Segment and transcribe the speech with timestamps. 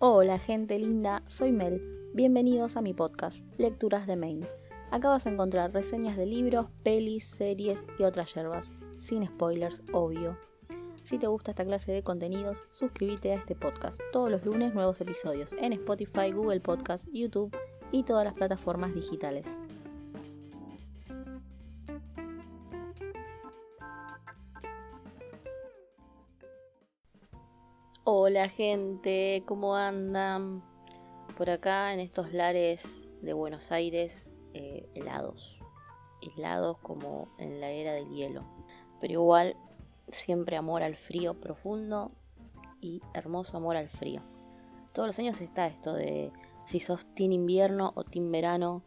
[0.00, 1.80] Hola gente linda, soy Mel.
[2.14, 4.44] Bienvenidos a mi podcast, Lecturas de Maine.
[4.90, 10.36] Acá vas a encontrar reseñas de libros, pelis, series y otras yerbas, sin spoilers, obvio.
[11.04, 14.00] Si te gusta esta clase de contenidos, suscríbete a este podcast.
[14.12, 17.56] Todos los lunes nuevos episodios en Spotify, Google Podcast, YouTube
[17.92, 19.46] y todas las plataformas digitales.
[28.34, 30.64] Hola gente, ¿cómo andan?
[31.36, 35.60] Por acá en estos lares de Buenos Aires, eh, helados.
[36.20, 38.42] Helados como en la era del hielo.
[39.00, 39.56] Pero igual,
[40.08, 42.10] siempre amor al frío profundo
[42.80, 44.20] y hermoso amor al frío.
[44.92, 46.32] Todos los años está esto de
[46.64, 48.82] si sos team invierno o team verano.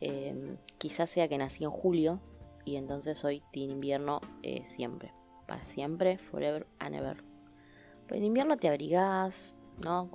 [0.00, 2.18] Em, quizás sea que nací en julio
[2.64, 5.12] y entonces soy team invierno eh, siempre.
[5.46, 7.35] Para siempre, forever and ever.
[8.08, 10.10] Pues en invierno te abrigás, ¿no?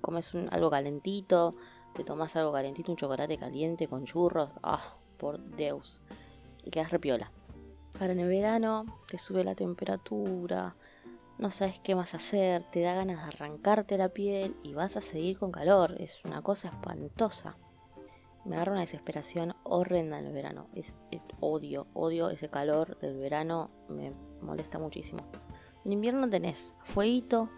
[0.00, 1.56] Comes algo calentito,
[1.94, 4.52] te tomas algo calentito, un chocolate caliente con churros.
[4.62, 4.96] ¡Ah!
[5.16, 6.00] por Deus.
[6.64, 7.30] Y quedas repiola.
[7.98, 10.76] Para en el verano te sube la temperatura,
[11.38, 15.00] no sabes qué más hacer, te da ganas de arrancarte la piel y vas a
[15.00, 15.94] seguir con calor.
[15.98, 17.56] Es una cosa espantosa.
[18.44, 20.68] Me agarra una desesperación horrenda en el verano.
[20.74, 20.94] es,
[21.40, 23.70] odio, odio ese calor del verano.
[23.88, 25.26] Me molesta muchísimo.
[25.86, 27.48] En invierno tenés fueguito,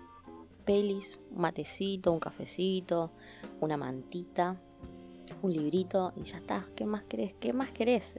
[0.67, 3.11] pelis, un matecito, un cafecito,
[3.59, 4.61] una mantita,
[5.41, 6.67] un librito y ya está.
[6.77, 7.33] ¿Qué más querés?
[7.41, 8.17] ¿Qué más querés?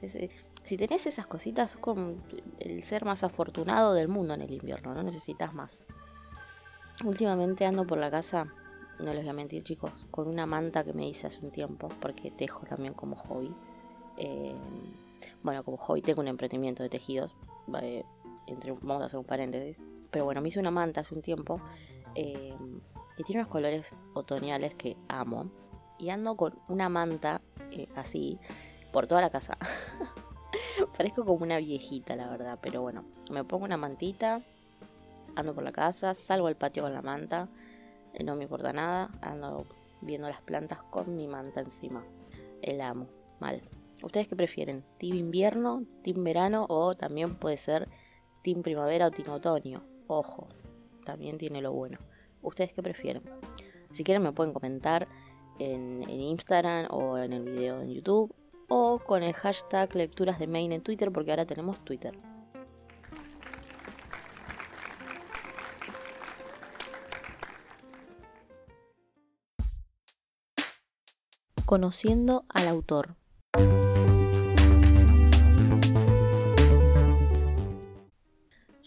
[0.64, 2.16] si tenés esas cositas, sos como
[2.58, 5.86] el ser más afortunado del mundo en el invierno, no necesitas más.
[7.04, 8.52] Últimamente ando por la casa,
[8.98, 11.88] no les voy a mentir chicos, con una manta que me hice hace un tiempo,
[12.00, 13.54] porque tejo también como hobby.
[14.16, 14.56] Eh,
[15.44, 17.32] bueno, como hobby tengo un emprendimiento de tejidos.
[17.80, 18.02] Eh,
[18.50, 19.80] entre, vamos a hacer un paréntesis.
[20.10, 21.60] Pero bueno, me hice una manta hace un tiempo.
[22.14, 22.54] Eh,
[23.16, 25.50] y tiene unos colores otoñales que amo.
[25.98, 28.38] Y ando con una manta eh, así
[28.92, 29.56] por toda la casa.
[30.96, 32.58] Parezco como una viejita, la verdad.
[32.62, 34.42] Pero bueno, me pongo una mantita.
[35.36, 36.14] Ando por la casa.
[36.14, 37.48] Salgo al patio con la manta.
[38.14, 39.10] Eh, no me importa nada.
[39.20, 39.66] Ando
[40.00, 42.02] viendo las plantas con mi manta encima.
[42.62, 43.06] El amo.
[43.38, 43.62] Mal.
[44.02, 44.82] ¿Ustedes qué prefieren?
[44.98, 45.84] ¿Team invierno?
[46.02, 46.66] ¿Team verano?
[46.68, 47.88] O también puede ser
[48.42, 49.82] Team primavera o Team otoño?
[50.06, 50.48] Ojo,
[51.04, 51.98] también tiene lo bueno.
[52.42, 53.22] ¿Ustedes qué prefieren?
[53.92, 55.08] Si quieren me pueden comentar
[55.58, 58.34] en, Instagram o en el video en YouTube
[58.68, 62.16] o con el hashtag lecturas de main en Twitter porque ahora tenemos Twitter.
[71.66, 73.19] Conociendo al autor.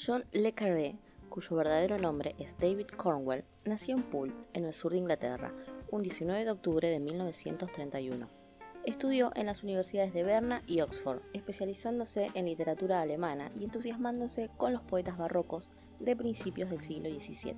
[0.06, 0.98] John Le Carré
[1.30, 5.54] cuyo verdadero nombre es David Cornwell, nació en Poole, en el sur de Inglaterra,
[5.90, 8.28] un 19 de octubre de 1931.
[8.86, 14.74] Estudió en las universidades de Berna y Oxford, especializándose en literatura alemana y entusiasmándose con
[14.74, 17.56] los poetas barrocos de principios del siglo XVII.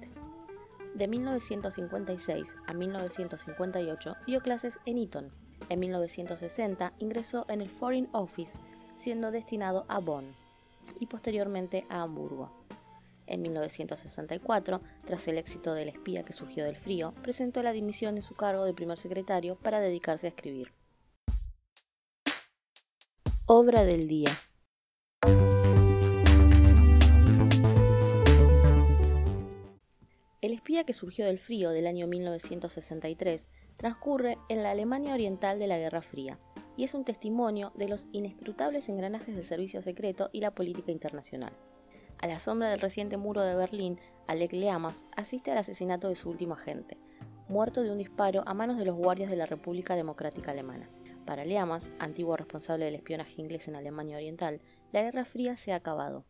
[0.93, 5.31] De 1956 a 1958 dio clases en Eton.
[5.67, 8.59] En 1960 ingresó en el Foreign Office,
[8.95, 10.44] siendo destinado a Bonn
[10.99, 12.51] y posteriormente a Hamburgo.
[13.27, 18.21] En 1964, tras el éxito del espía que surgió del frío, presentó la dimisión de
[18.21, 20.73] su cargo de primer secretario para dedicarse a escribir.
[23.47, 24.29] Obra del día.
[30.41, 35.67] El espía que surgió del frío del año 1963 transcurre en la Alemania Oriental de
[35.67, 36.39] la Guerra Fría
[36.77, 41.53] y es un testimonio de los inescrutables engranajes del servicio secreto y la política internacional.
[42.17, 46.29] A la sombra del reciente muro de Berlín, Alec Leamas asiste al asesinato de su
[46.29, 46.97] último agente,
[47.47, 50.89] muerto de un disparo a manos de los guardias de la República Democrática Alemana.
[51.25, 54.61] Para Leamas, antiguo responsable del espionaje inglés en Alemania Oriental,
[54.91, 56.25] la Guerra Fría se ha acabado,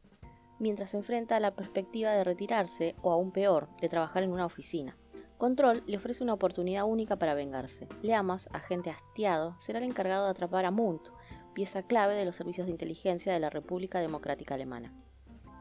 [0.59, 4.45] mientras se enfrenta a la perspectiva de retirarse o aún peor, de trabajar en una
[4.45, 4.97] oficina.
[5.37, 7.87] Control le ofrece una oportunidad única para vengarse.
[8.01, 11.09] Leamas, agente hastiado, será el encargado de atrapar a Munt,
[11.53, 14.93] pieza clave de los servicios de inteligencia de la República Democrática Alemana.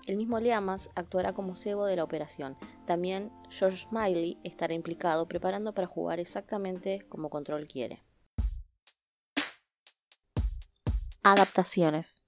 [0.07, 2.57] El mismo Liamas actuará como cebo de la operación.
[2.85, 8.03] También George Smiley estará implicado preparando para jugar exactamente como Control quiere.
[11.23, 12.23] Adaptaciones.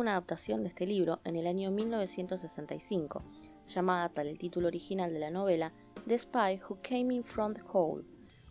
[0.00, 3.22] Una adaptación de este libro en el año 1965,
[3.68, 5.72] llamada tal el título original de la novela
[6.06, 8.04] The Spy Who Came In From the Cold,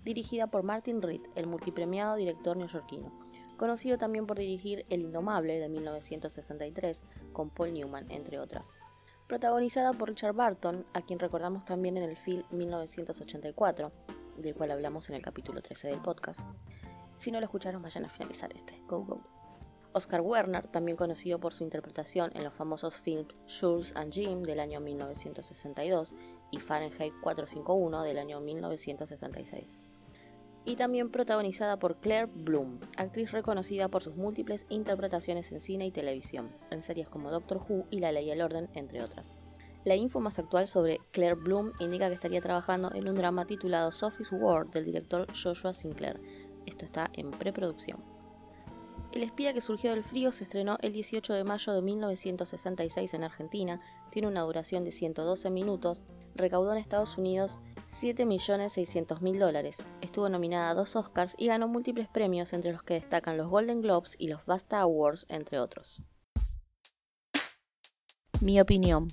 [0.04, 3.30] dirigida por Martin Reed, el multipremiado director neoyorquino
[3.60, 7.04] conocido también por dirigir El Indomable de 1963
[7.34, 8.80] con Paul Newman, entre otras.
[9.28, 13.92] protagonizada por Richard Barton, a quien recordamos también en el film 1984,
[14.38, 16.40] del cual hablamos en el capítulo 13 del podcast.
[17.18, 18.82] Si no lo escucharon, vayan a finalizar este.
[18.88, 19.39] Go, go.
[19.94, 24.60] Oscar Werner, también conocido por su interpretación en los famosos films Jules and Jim del
[24.60, 26.14] año 1962
[26.52, 29.82] y Fahrenheit 451 del año 1966.
[30.66, 35.92] Y también protagonizada por Claire Bloom, actriz reconocida por sus múltiples interpretaciones en cine y
[35.92, 39.36] televisión, en series como Doctor Who y La Ley y el Orden, entre otras.
[39.86, 43.92] La info más actual sobre Claire Bloom indica que estaría trabajando en un drama titulado
[43.92, 46.20] Sophie's World del director Joshua Sinclair.
[46.66, 48.19] Esto está en preproducción.
[49.12, 53.24] El espía que surgió del frío se estrenó el 18 de mayo de 1966 en
[53.24, 57.60] Argentina, tiene una duración de 112 minutos, recaudó en Estados Unidos
[57.90, 63.36] 7.600.000 dólares, estuvo nominada a dos Oscars y ganó múltiples premios entre los que destacan
[63.36, 66.04] los Golden Globes y los BAFTA Awards, entre otros.
[68.42, 69.08] Mi opinión.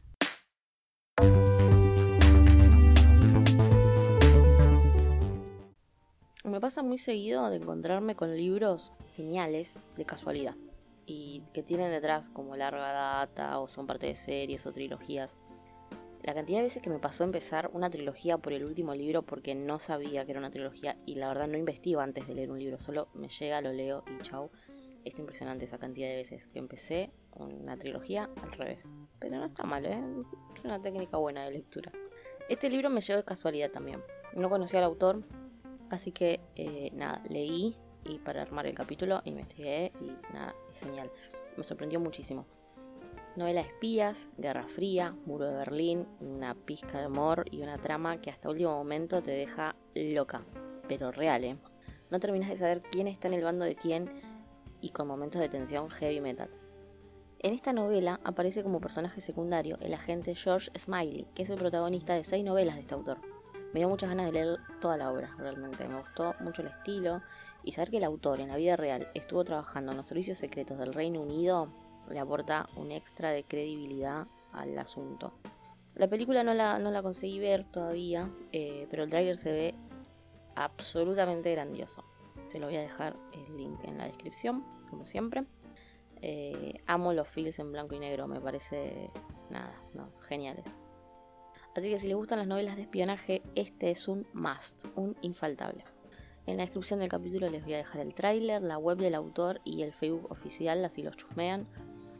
[6.56, 10.54] Me pasa muy seguido de encontrarme con libros geniales de casualidad
[11.04, 15.36] y que tienen detrás como larga data o son parte de series o trilogías.
[16.22, 19.54] La cantidad de veces que me pasó empezar una trilogía por el último libro porque
[19.54, 22.58] no sabía que era una trilogía y la verdad no investigo antes de leer un
[22.58, 24.48] libro, solo me llega, lo leo y chau.
[25.04, 28.94] Es impresionante esa cantidad de veces que empecé una trilogía al revés.
[29.18, 30.02] Pero no está mal, ¿eh?
[30.56, 31.92] Es una técnica buena de lectura.
[32.48, 34.02] Este libro me llegó de casualidad también.
[34.34, 35.22] No conocía al autor,
[35.90, 41.10] Así que eh, nada, leí y para armar el capítulo investigué y nada, es genial.
[41.56, 42.46] Me sorprendió muchísimo.
[43.36, 48.30] Novela espías, Guerra Fría, Muro de Berlín, una pizca de amor y una trama que
[48.30, 50.42] hasta último momento te deja loca,
[50.88, 51.58] pero real, ¿eh?
[52.10, 54.10] No terminas de saber quién está en el bando de quién
[54.80, 56.48] y con momentos de tensión heavy metal.
[57.40, 62.14] En esta novela aparece como personaje secundario el agente George Smiley, que es el protagonista
[62.14, 63.35] de seis novelas de este autor
[63.72, 65.86] me dio muchas ganas de leer toda la obra, realmente.
[65.88, 67.22] Me gustó mucho el estilo
[67.62, 70.78] y saber que el autor en la vida real estuvo trabajando en los servicios secretos
[70.78, 71.68] del Reino Unido
[72.10, 75.32] le aporta un extra de credibilidad al asunto.
[75.94, 79.74] La película no la, no la conseguí ver todavía, eh, pero el trailer se ve
[80.54, 82.04] absolutamente grandioso.
[82.48, 85.44] Se lo voy a dejar el link en la descripción, como siempre.
[86.22, 89.10] Eh, amo los feels en blanco y negro, me parece
[89.50, 90.64] nada, no, geniales.
[91.76, 95.84] Así que si les gustan las novelas de espionaje, este es un must, un infaltable.
[96.46, 99.60] En la descripción del capítulo les voy a dejar el tráiler, la web del autor
[99.62, 101.66] y el Facebook oficial, así los chusmean.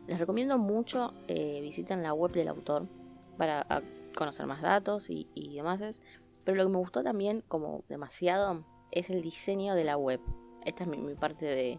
[0.06, 2.86] Les recomiendo mucho eh, visiten la web del autor
[3.38, 3.66] para
[4.14, 6.02] conocer más datos y, demás.
[6.44, 10.20] Pero lo que me gustó también, como demasiado, es el diseño de la web.
[10.66, 11.78] Esta es mi, parte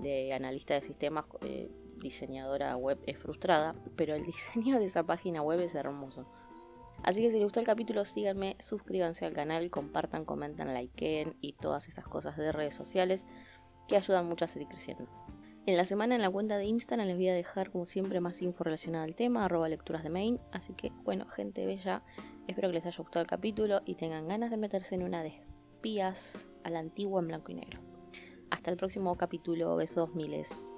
[0.00, 5.42] de, analista de sistemas, eh, diseñadora web es frustrada, pero el diseño de esa página
[5.42, 6.26] web es hermoso.
[7.04, 11.52] Así que si les gustó el capítulo, síganme, suscríbanse al canal, compartan, comenten, likeen y
[11.52, 13.26] todas esas cosas de redes sociales
[13.86, 15.06] que ayudan mucho a seguir creciendo.
[15.66, 18.40] En la semana en la cuenta de Instagram les voy a dejar como siempre más
[18.40, 20.40] info relacionada al tema, arroba lecturas de main.
[20.50, 22.02] Así que bueno, gente bella,
[22.48, 25.28] espero que les haya gustado el capítulo y tengan ganas de meterse en una de
[25.28, 27.80] espías a la antigua en blanco y negro.
[28.50, 30.74] Hasta el próximo capítulo, besos miles.